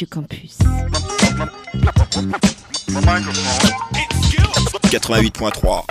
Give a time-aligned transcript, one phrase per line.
[0.00, 0.56] Radio Campus.
[4.88, 5.84] 88.3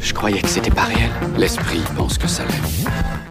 [0.00, 1.10] Je croyais que c'était pas réel.
[1.36, 3.21] L'esprit pense que ça l'est.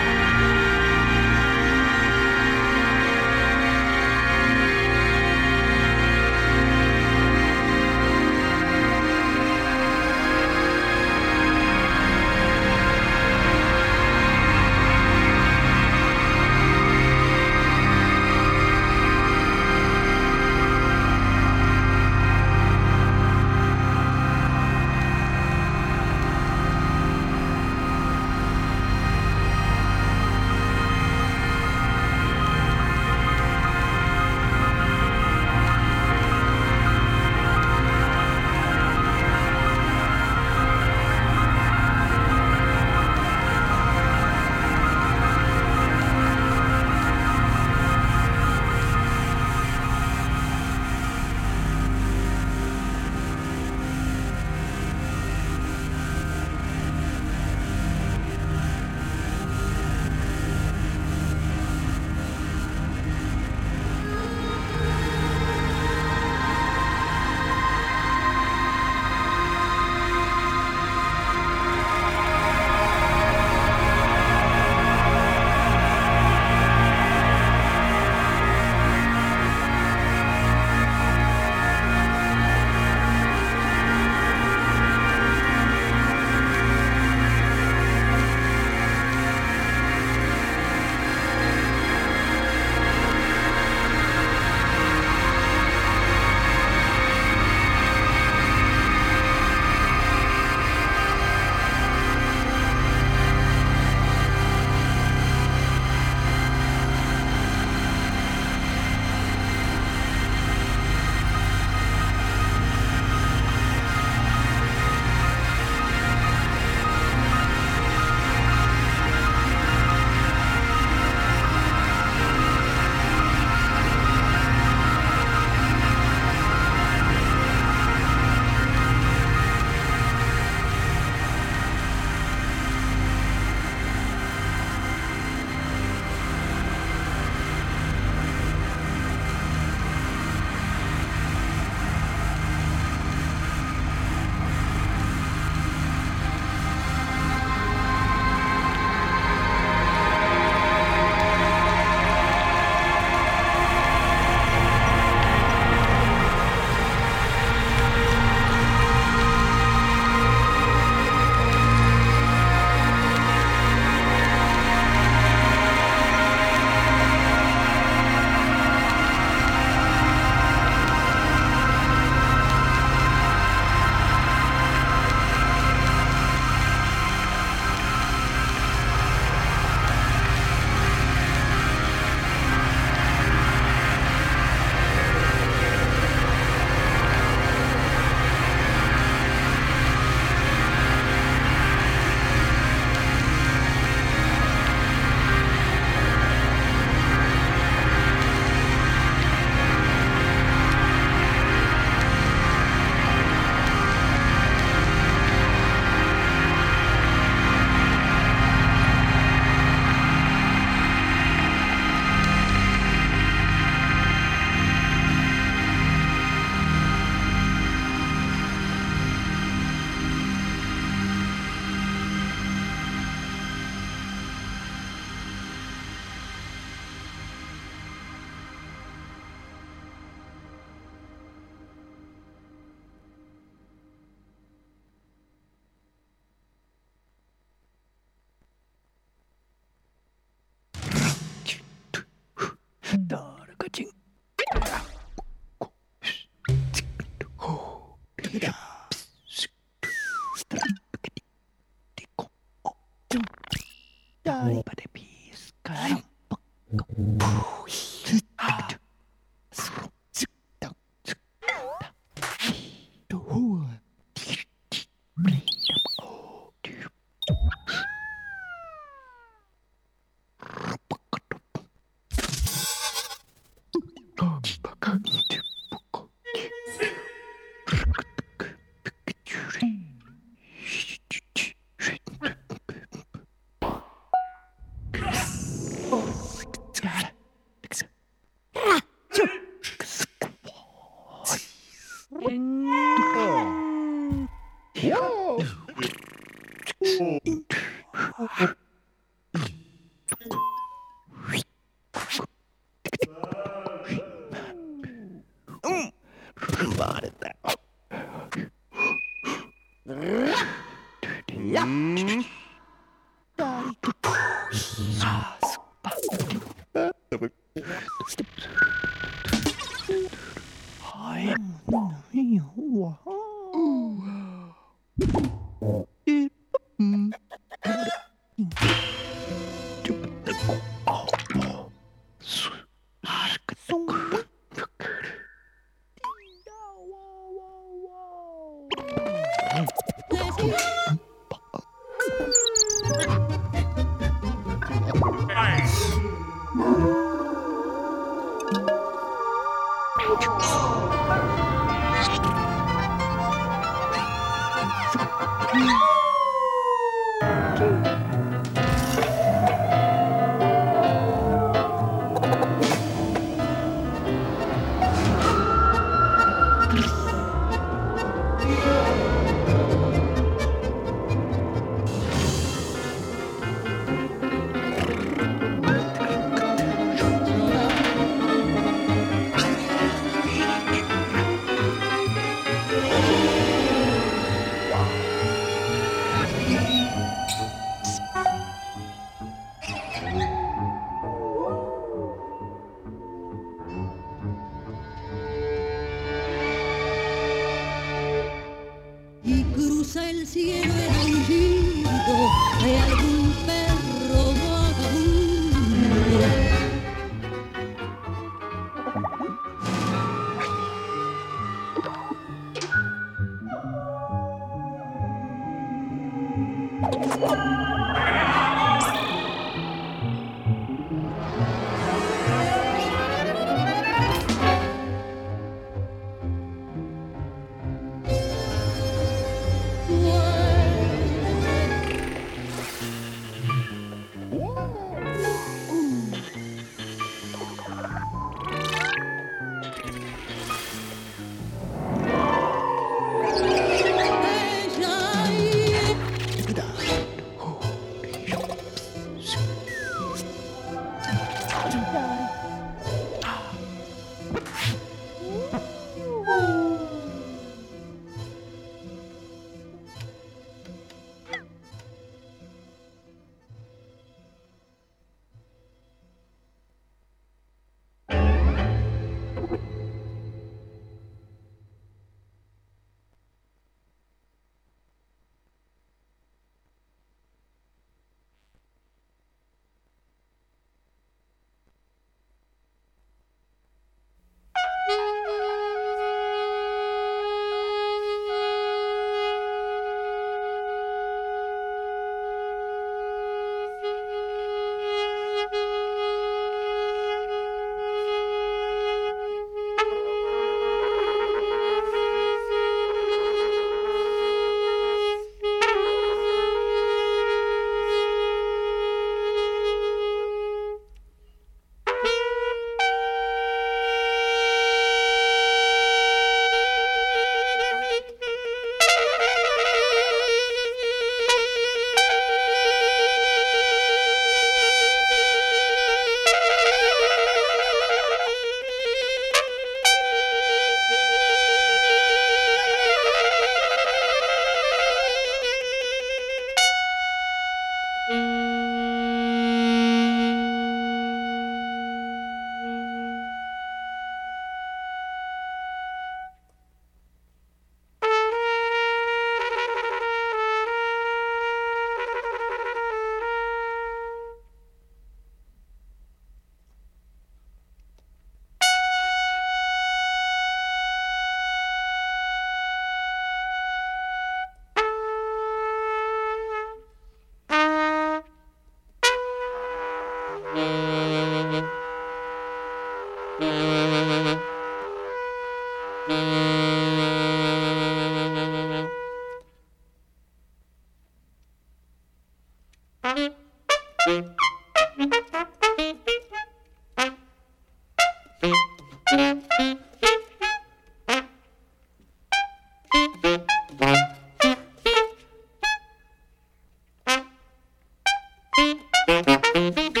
[599.53, 600.00] Thank you.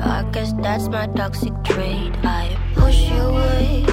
[0.00, 2.12] I guess that's my toxic trait.
[2.22, 3.84] I push you away.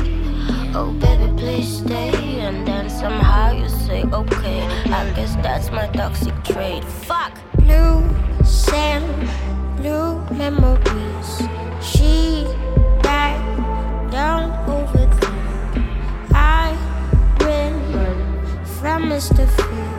[0.75, 2.39] Oh, baby, please stay.
[2.39, 4.61] And then somehow you say, okay.
[4.91, 6.83] I guess that's my toxic trait.
[6.83, 7.33] Fuck!
[7.57, 8.03] Blue
[8.43, 9.05] sand,
[9.77, 11.47] blue memories.
[11.81, 12.45] She
[13.01, 13.41] died
[14.11, 15.85] down over there.
[16.33, 16.75] I
[17.39, 17.73] ran
[18.79, 19.47] from Mr.
[19.55, 19.93] Field.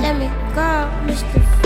[0.00, 1.32] Let me go, Mr.
[1.32, 1.61] Field.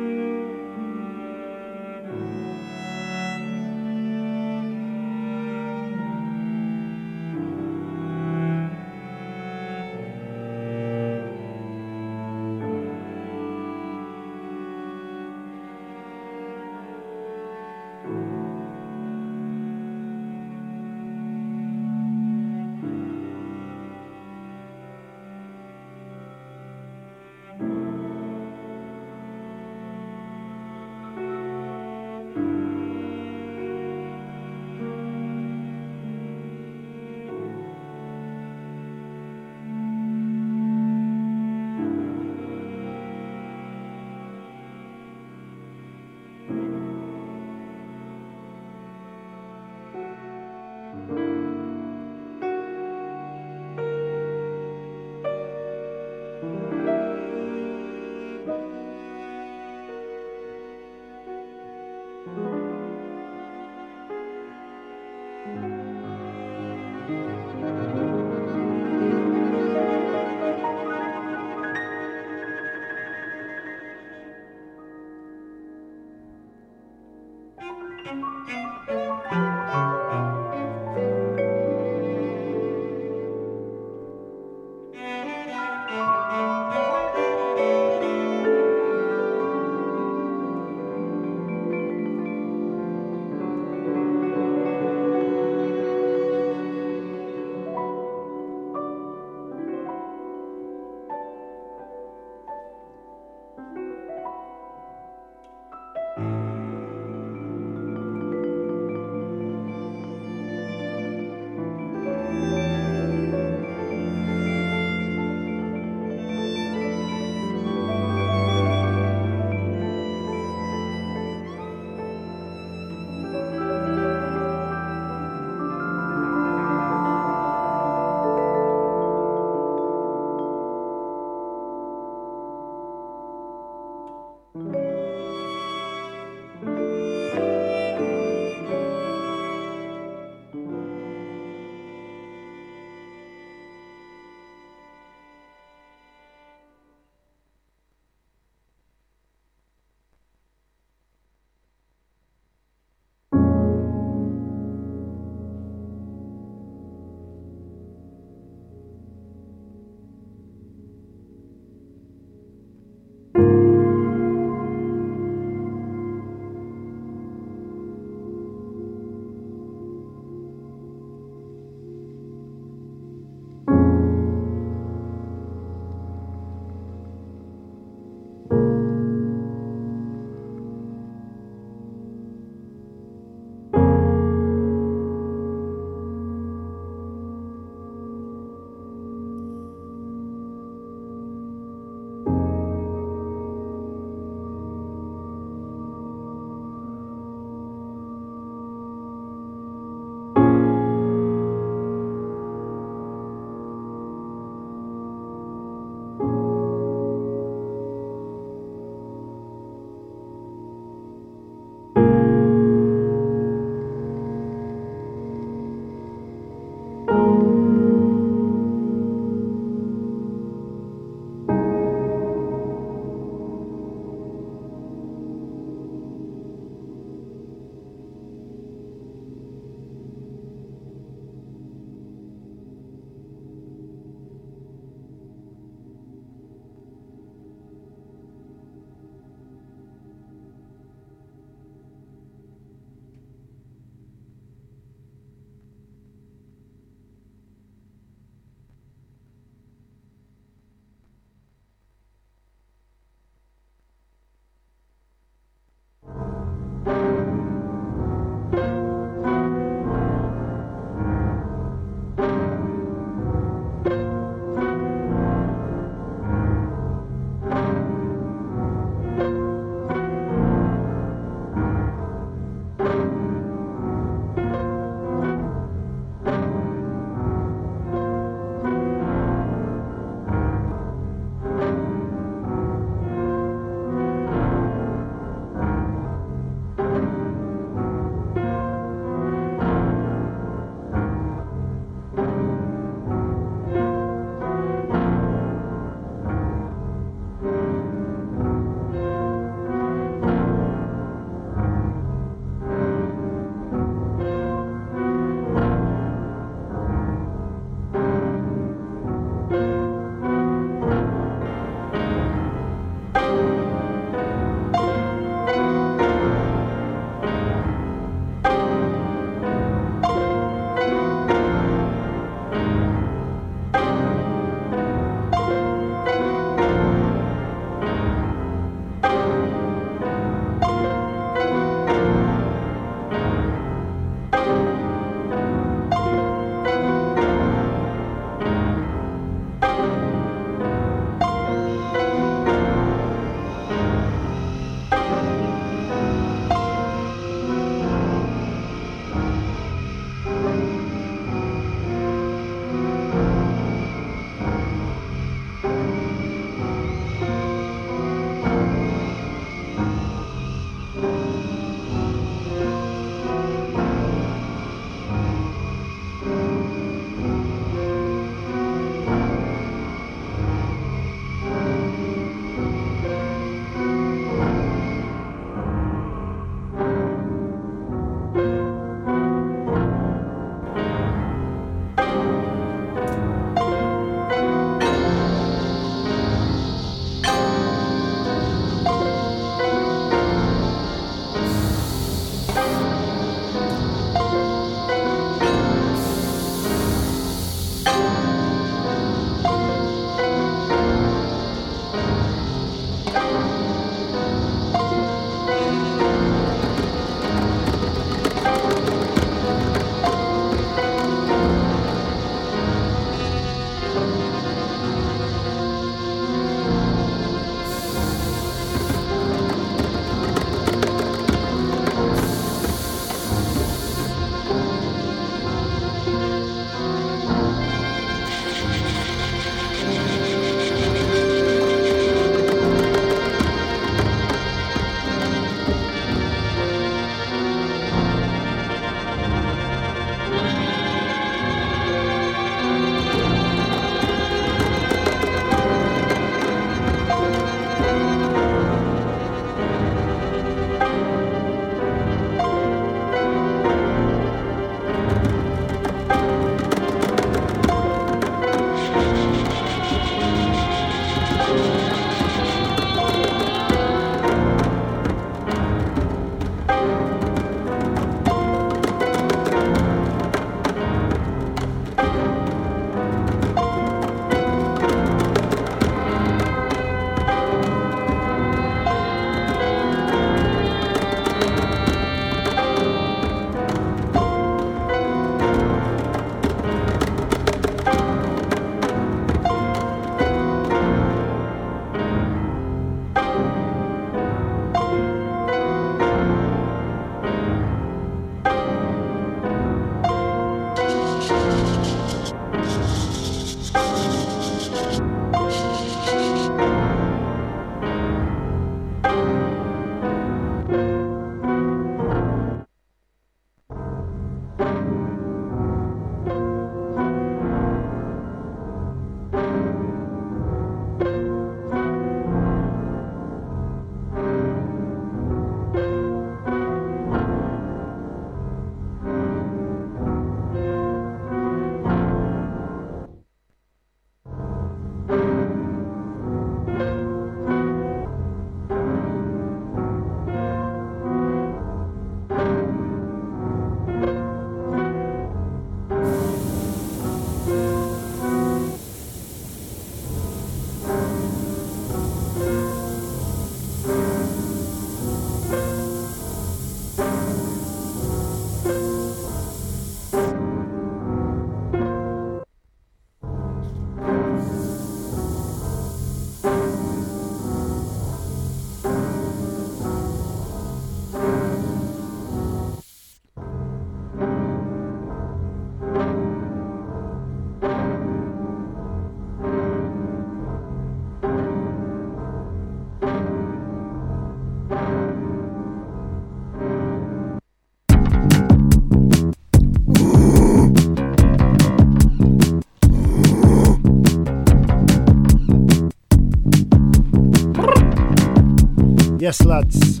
[599.30, 600.00] Yes, lads.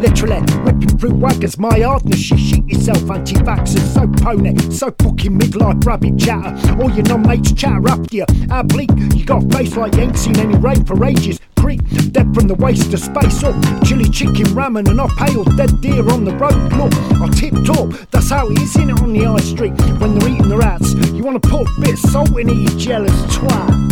[0.00, 2.30] Literally whipping through wagons, my hardness.
[2.30, 3.92] You shit yourself, anti vaxxers.
[3.92, 6.82] So pony, so fucking midlife rabbit chatter.
[6.82, 8.24] All your non mates chatter after you.
[8.48, 11.40] How bleak, you got a face like you ain't seen any rain for ages.
[11.58, 13.54] Creep, dead from the waist to space up.
[13.84, 16.72] Chili chicken ramen and I pale dead deer on the road.
[16.72, 17.90] Look, I tipped up.
[18.12, 20.94] That's how it is in it on the high street when they're eating the rats.
[21.12, 23.82] You wanna put a bit of salt in it, you jealous twat.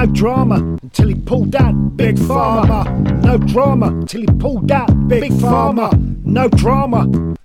[0.00, 2.90] No drama until he pulled that big farmer.
[3.22, 5.90] No drama until he pulled that big farmer.
[6.24, 7.36] No drama.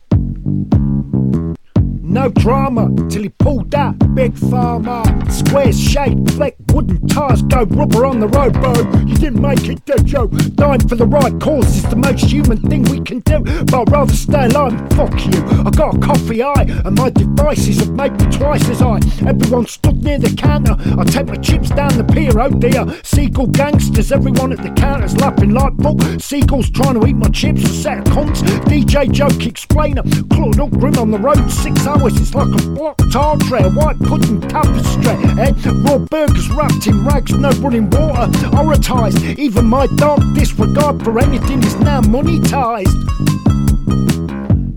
[2.16, 5.04] No drama till he pulled that big farmer.
[5.30, 8.74] Square shape, fleck wooden tires, go rubber on the road, bro.
[9.02, 10.30] You didn't make it, did you?
[10.56, 13.40] Dying for the right cause is the most human thing we can do.
[13.66, 15.44] But I'd rather stay alive fuck you.
[15.66, 19.02] I got a coffee eye, and my devices have made me twice as high.
[19.28, 20.78] Everyone stood near the counter.
[20.98, 22.86] I take my chips down the pier, oh dear.
[23.04, 26.00] Seagull gangsters, everyone at the counter's laughing like fuck.
[26.22, 28.42] Seagulls trying to eat my chips, a set of cunts.
[28.72, 32.05] DJ joke explainer, clawed up grim on the road, six hours.
[32.08, 35.08] It's like a blocked a white pudding tapestry.
[35.42, 35.54] Eh?
[35.84, 38.30] Raw burgers wrapped in rags, no running water.
[38.50, 42.94] Horrorized, even my dark disregard for anything is now monetized.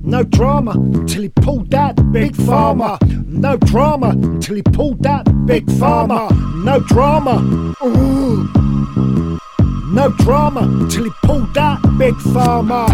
[0.03, 0.73] No drama
[1.07, 2.97] till he pulled that big farmer.
[3.27, 6.35] No drama till he pulled that big farmer.
[6.57, 7.75] No drama.
[7.85, 8.49] Ooh.
[9.93, 12.87] No drama till he pulled that big farmer.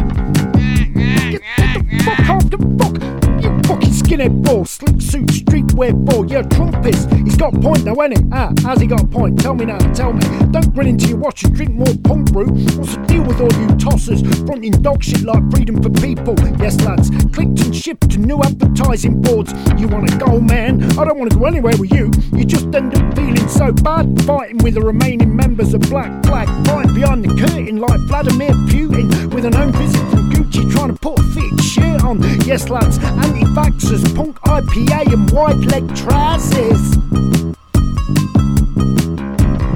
[0.54, 3.23] Get, get the fuck off the fuck.
[3.44, 6.24] You fucking skinhead ball, slick suit, streetwear ball.
[6.24, 7.12] You're a trumpist.
[7.24, 8.24] He's got a point though, ain't he?
[8.32, 9.38] Ah, has he got a point?
[9.38, 10.24] Tell me now, tell me.
[10.50, 12.46] Don't grin into your watch and drink more punk brew.
[12.46, 16.34] What's the deal with all you tossers fronting dog shit like freedom for people?
[16.58, 19.52] Yes, lads, clicked and shipped to new advertising boards.
[19.78, 20.82] You wanna go, man?
[20.98, 22.10] I don't wanna go anywhere with you.
[22.32, 26.48] You just end up feeling so bad, fighting with the remaining members of Black Flag,
[26.68, 31.00] right behind the curtain like Vladimir Putin with an own visit from Gucci trying to
[31.00, 32.22] put a fitted shirt on.
[32.46, 36.96] Yes, lads, anti-vaxxers, punk IPA and wide leg trousers.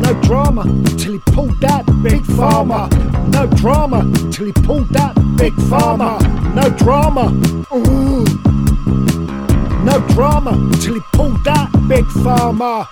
[0.01, 0.62] No drama
[0.97, 2.89] till he pulled that big farmer.
[3.31, 6.18] No drama till he pulled that big farmer.
[6.55, 7.26] No drama.
[7.74, 8.24] Ooh.
[9.85, 12.87] No drama till he pulled that big farmer.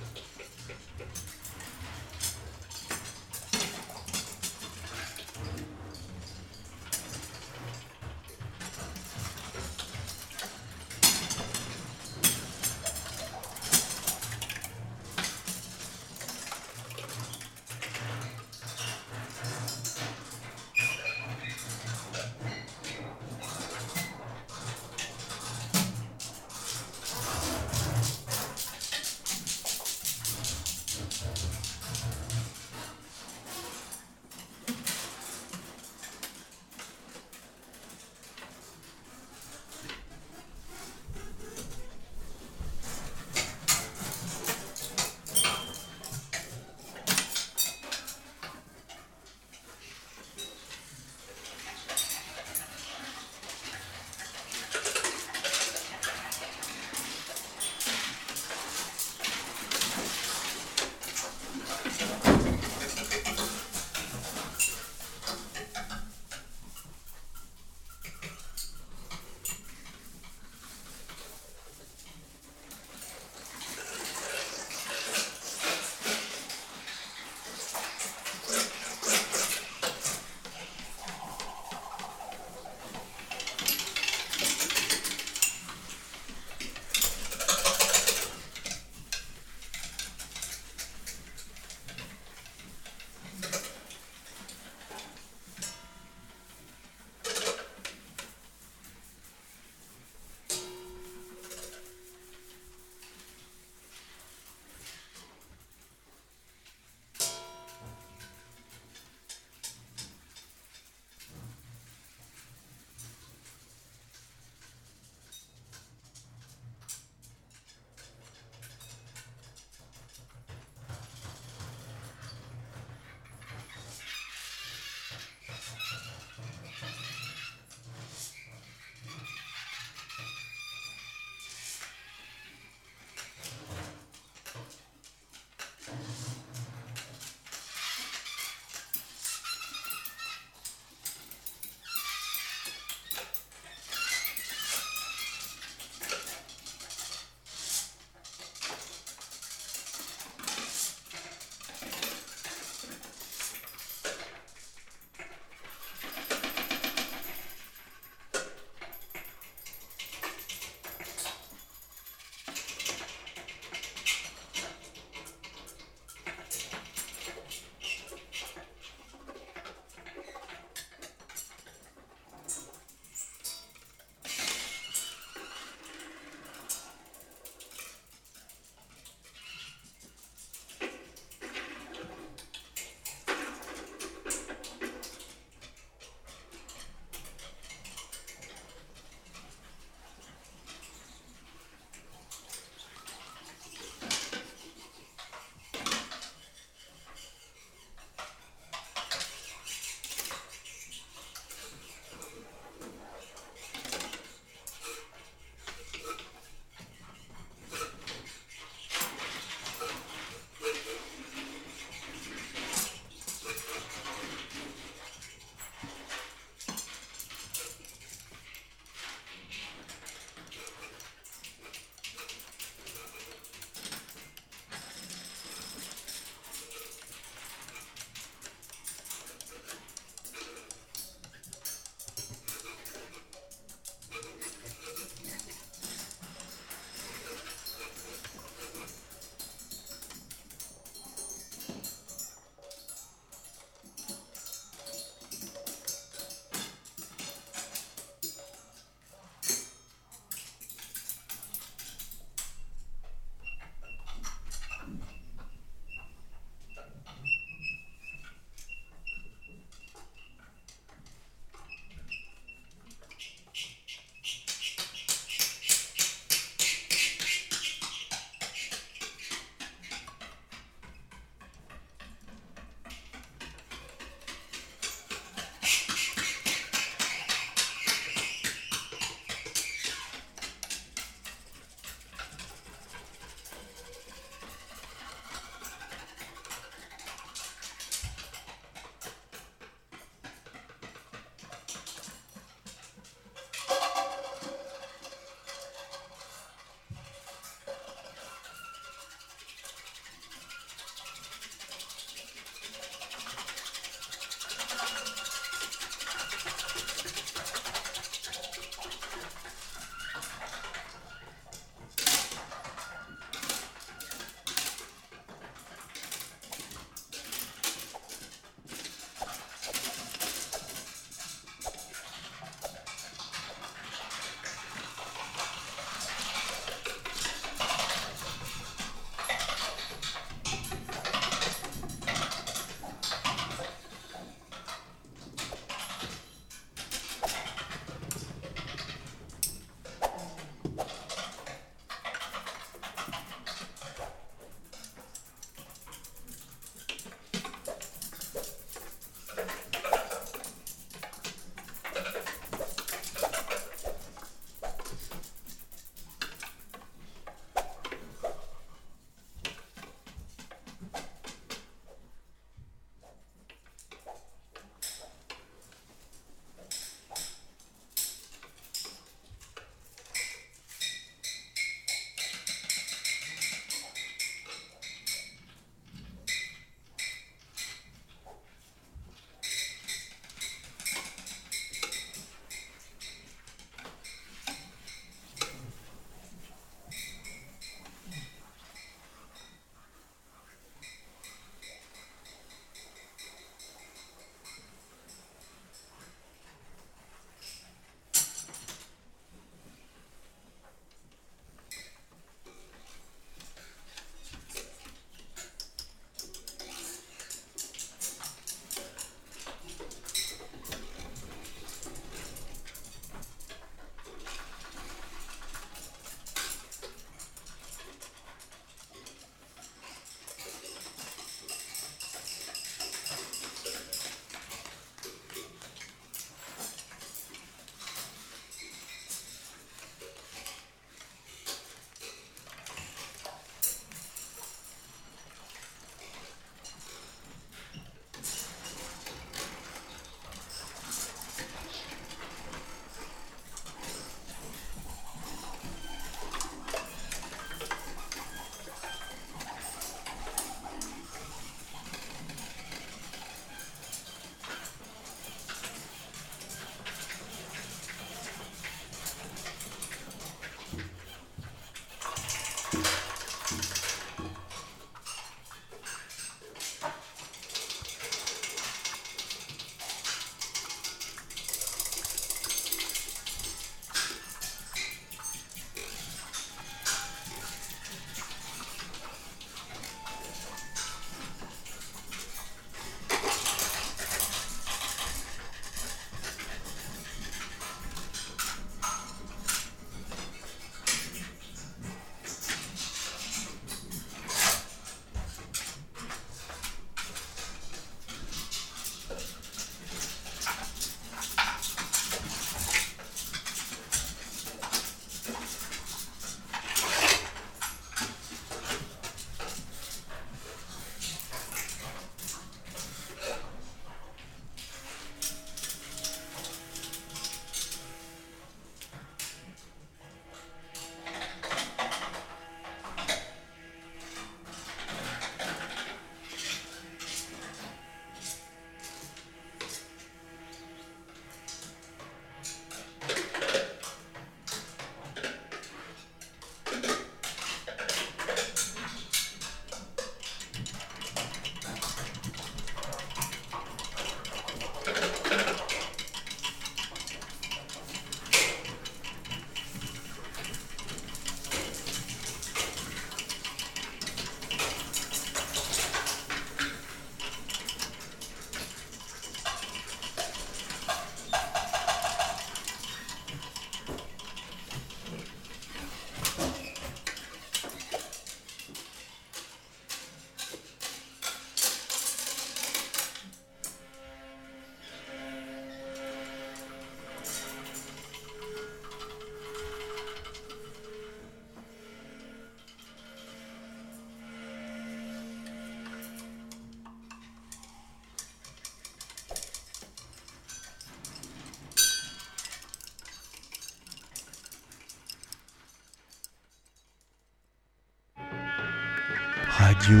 [599.72, 600.00] Radio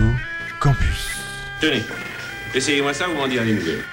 [0.60, 1.08] Campus.
[1.58, 1.82] Tenez,
[2.54, 3.84] essayez-moi ça, vous m'en direz des nouvelles.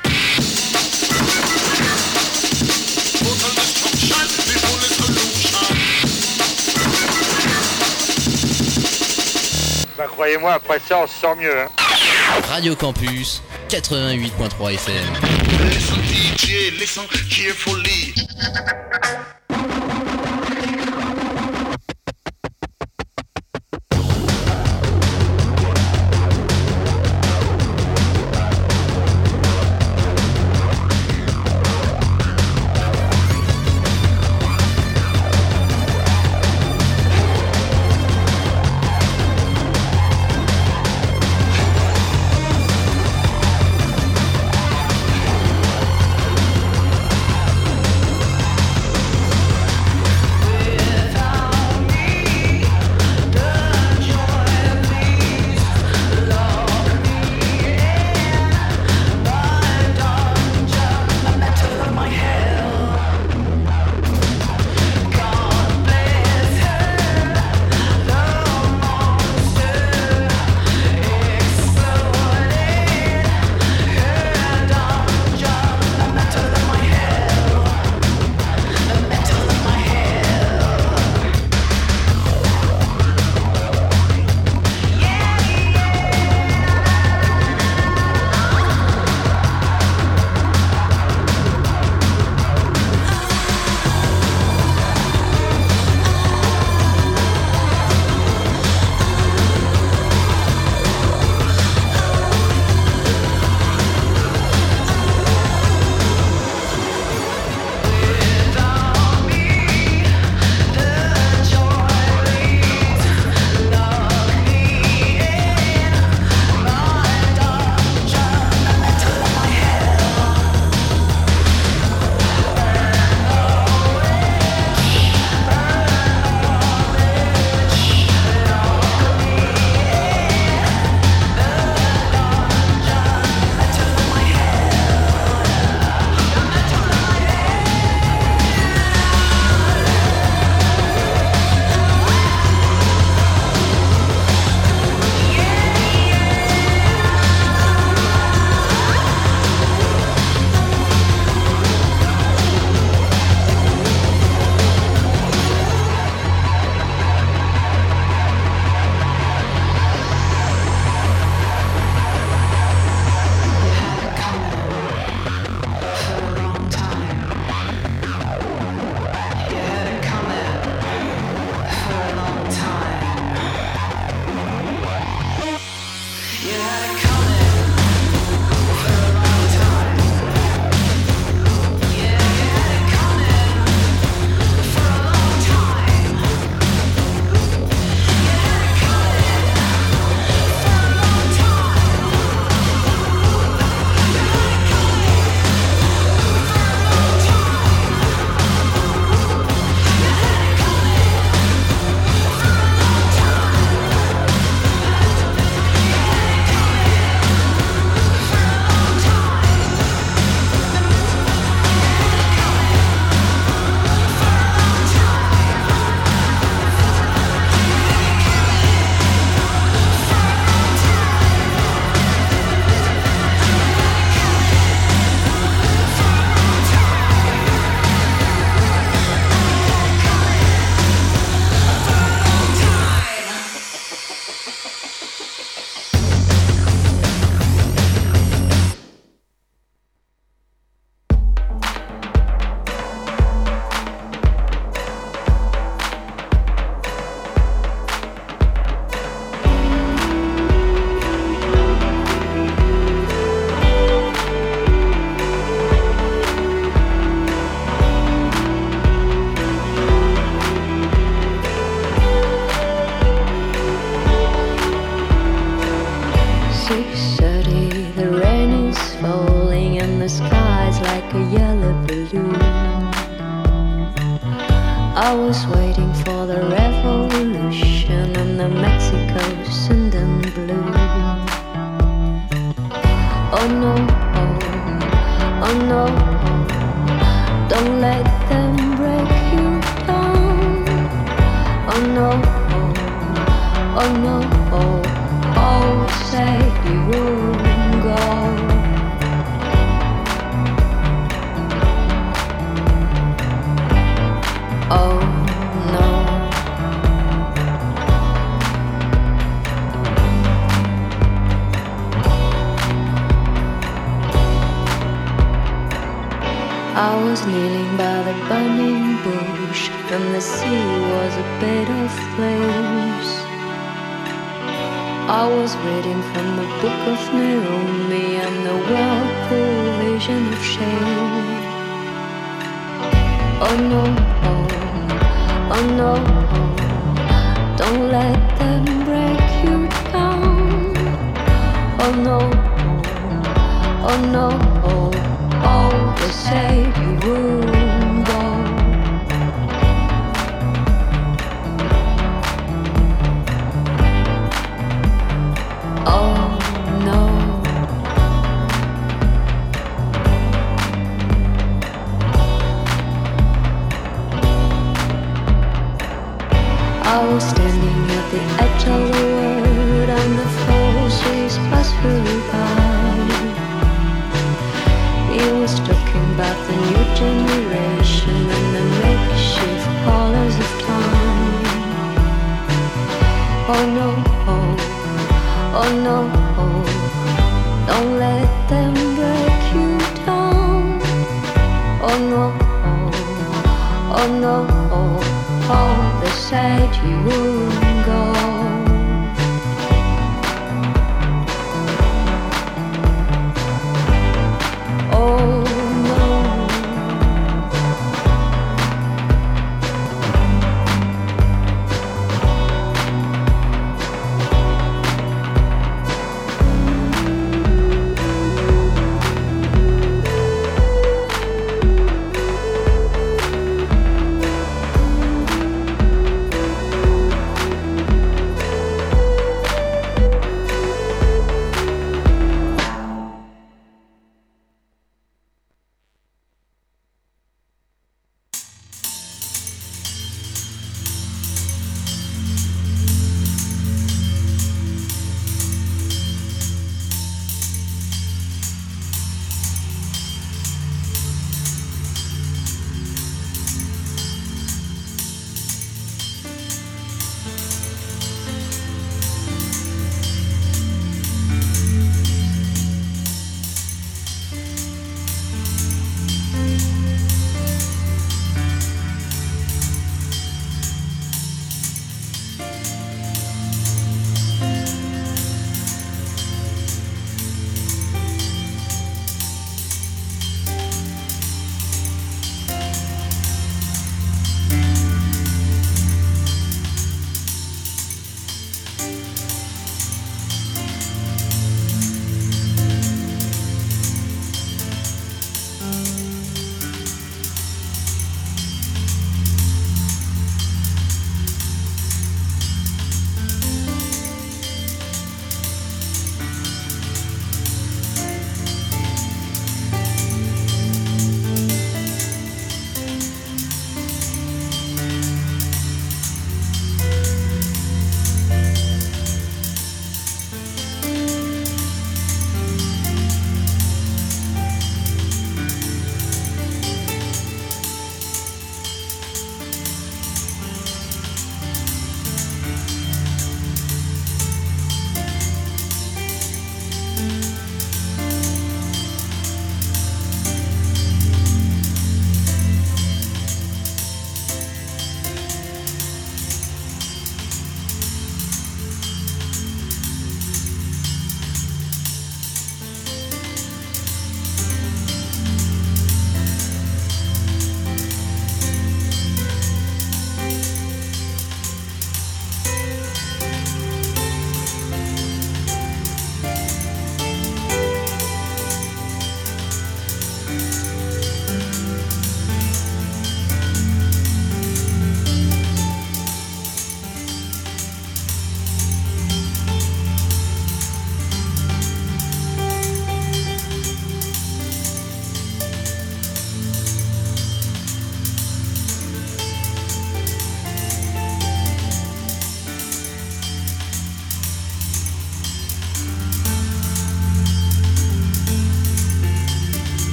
[9.97, 11.57] Bah croyez-moi, après ça, on se sent mieux.
[11.57, 11.67] Hein.
[12.49, 14.95] Radio Campus 88.3 FM.
[15.69, 18.13] Listen, DJ, listen carefully.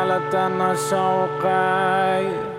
[0.00, 2.49] حملة شوقي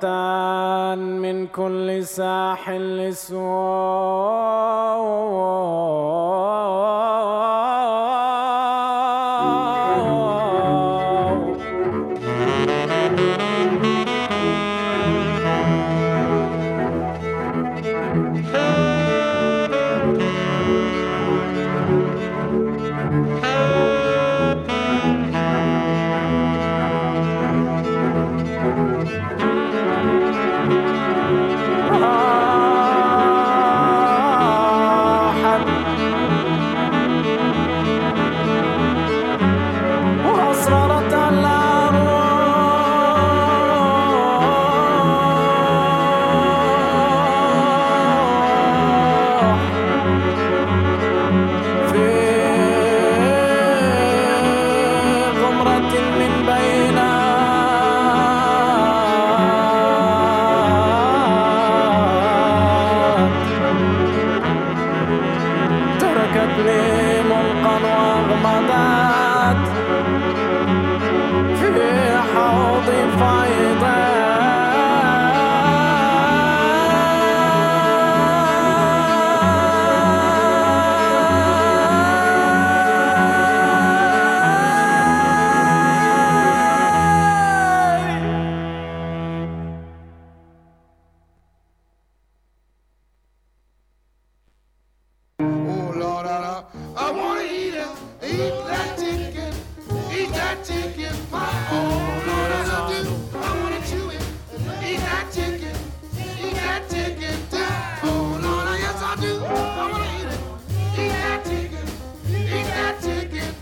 [0.00, 0.29] حمرة
[96.95, 97.87] I, wanna eat it,
[98.23, 99.53] eat that chicken,
[100.11, 101.67] eat that chicken pie.
[101.71, 103.01] Oh Lord, I do.
[103.37, 104.23] I wanna chew it,
[104.83, 105.75] eat that chicken,
[106.45, 108.09] eat that chicken too.
[108.09, 109.43] Oh Lord, I- yes I do.
[109.43, 110.41] I wanna eat it,
[110.99, 111.87] eat that chicken,
[112.29, 113.55] eat that chicken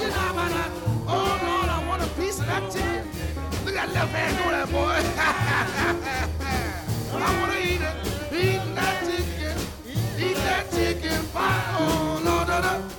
[0.00, 0.70] you that?
[1.06, 3.04] Oh Lord, I want a piece of that chicken.
[3.64, 4.96] Look at that left hand go there, boy.
[7.20, 7.96] I wanna eat it,
[8.32, 9.56] eat that chicken,
[10.18, 12.07] eat that chicken pie.
[12.60, 12.97] Oh Lord,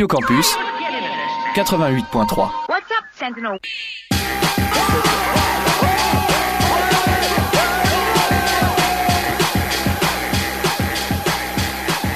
[0.00, 0.56] Radio Campus
[1.54, 2.50] 88.3.
[2.68, 3.58] What's up, Sentinel?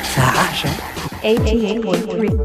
[0.02, 2.43] Ça arrache, hein 88.3.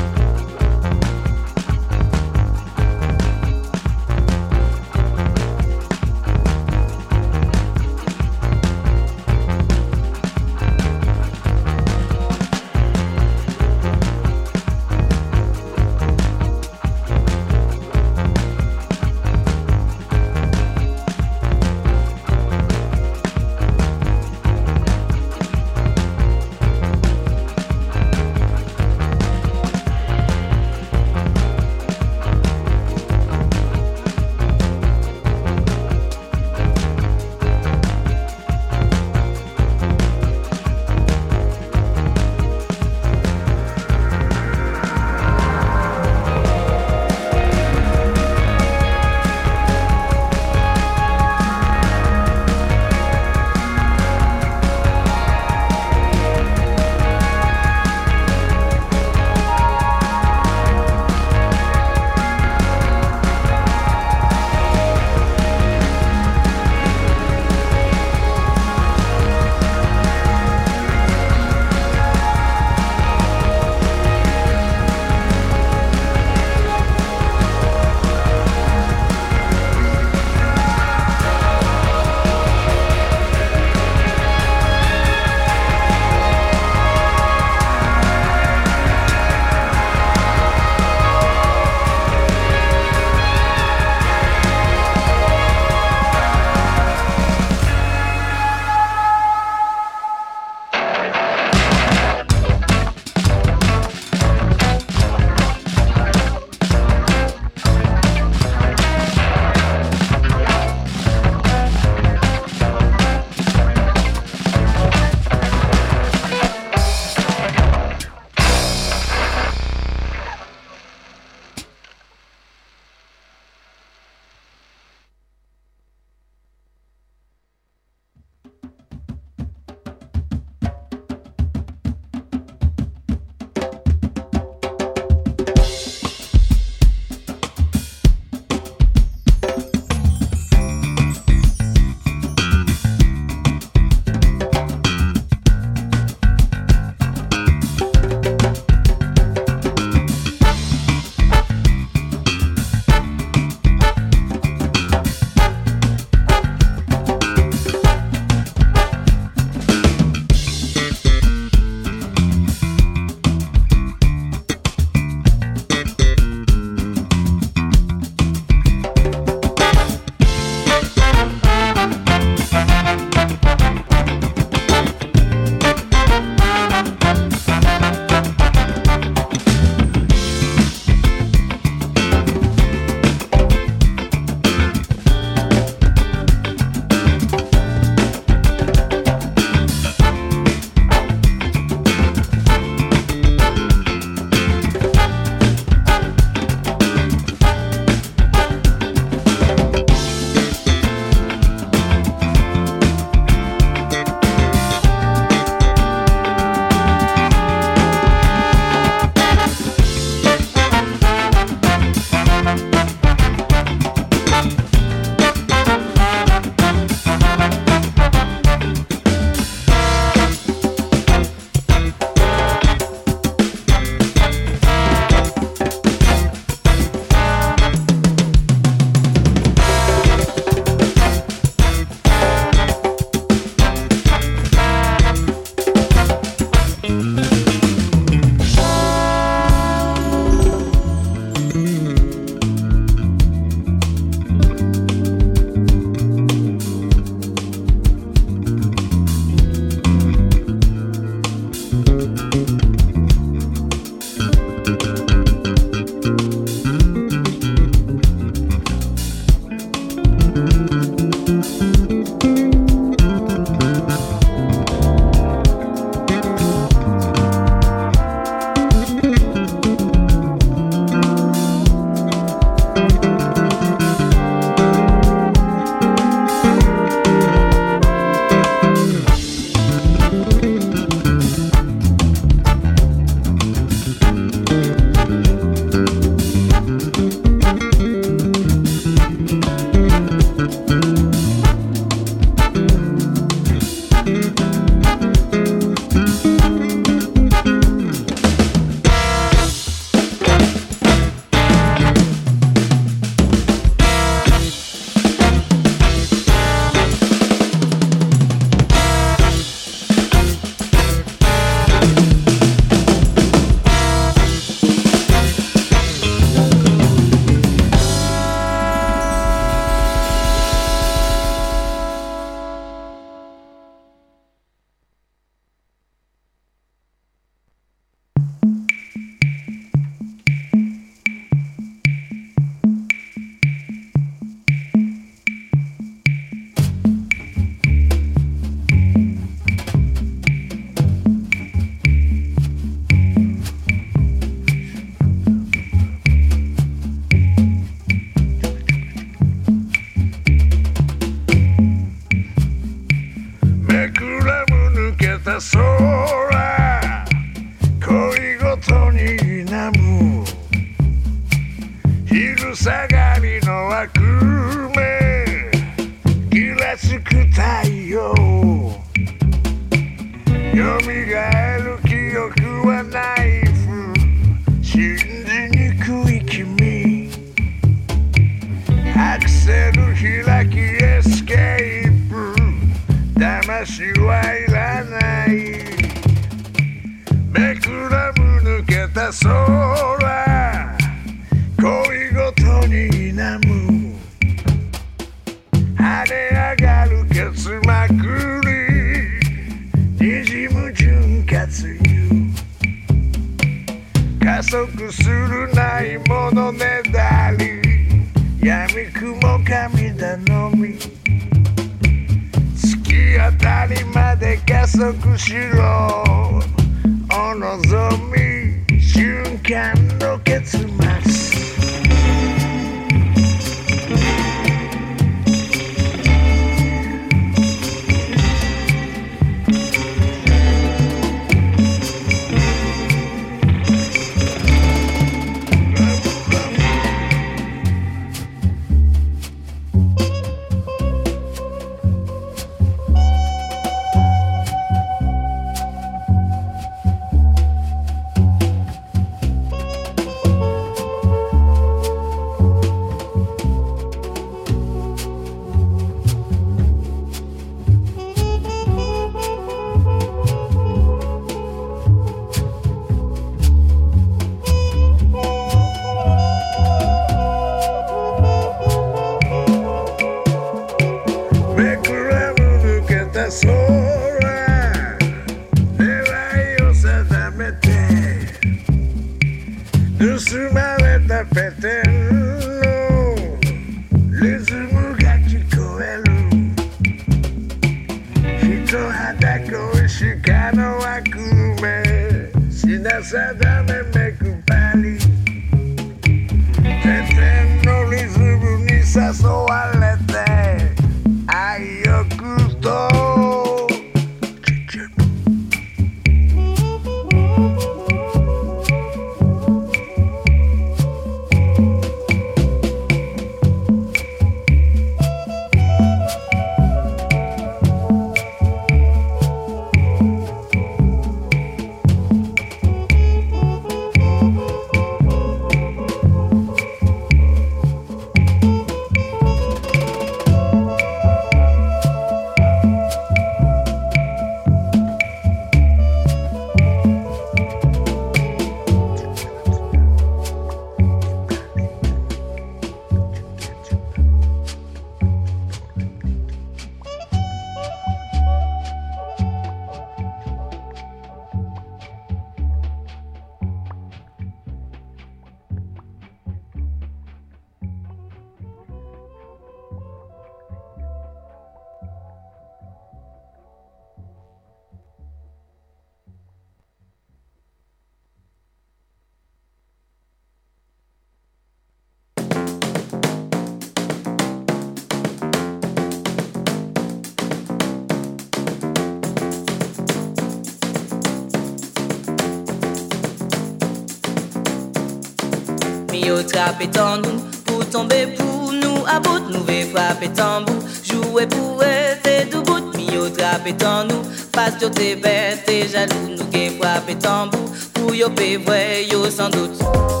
[587.45, 588.85] pour tomber pour nous.
[588.87, 594.01] À bout nous vais frapper tambour jouer pour être deux bouts mi au trapper tambour
[594.31, 597.39] parce que t'es bête t'es jaloux nous vais frapper tambour
[597.73, 600.00] pour yo payer yo sans doute.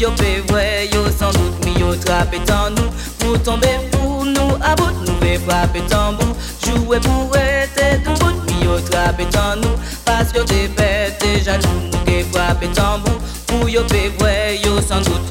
[0.00, 2.88] yo pe vwe yo San dout mi yo trape tan nou.
[3.22, 8.64] Mou tombe pou nou abot Nou ve frape tambou Joue pou ete kou bout Mi
[8.64, 9.76] yo trape tan nou.
[10.04, 15.04] Pas yo te pete janou Nou ke frape tambou Pou yo pe vwe yo san
[15.04, 15.29] dout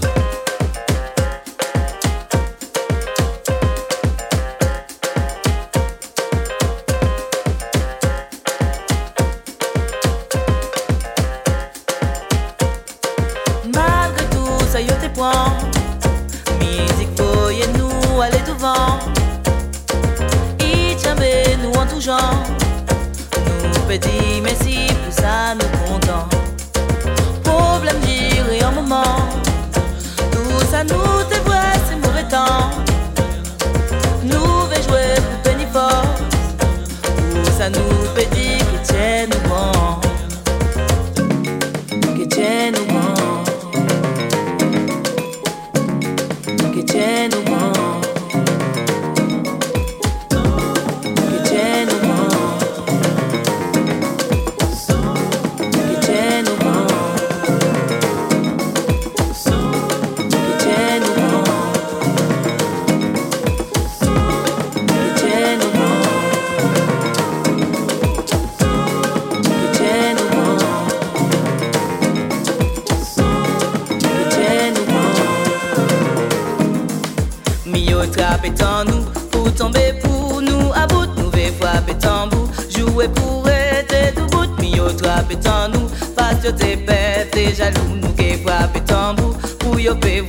[81.50, 86.76] Mè fwape tambou, jouwe pou rete bout mi yo trape tan nou Pat yo te
[86.86, 88.38] pet, te jalou nou Ke
[88.86, 89.34] tambou,
[89.82, 90.22] yo pe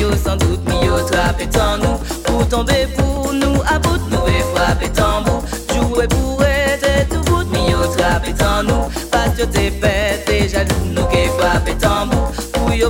[0.00, 3.60] Yo san dout mi yo trape tan nou Pou tombe pou nou
[6.08, 7.52] pou rete, tou bout.
[7.52, 12.32] Mi yo trape tan nou Pat yo te pet, te jalou nou Ke fwape tambou,
[12.72, 12.88] yo